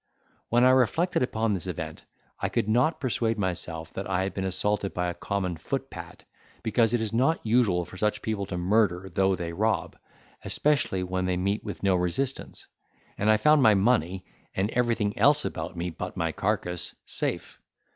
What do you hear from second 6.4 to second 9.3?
because it is not usual for such people to murder